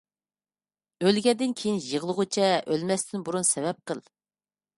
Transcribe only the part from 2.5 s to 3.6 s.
ئۆلمەستىن بۇرۇن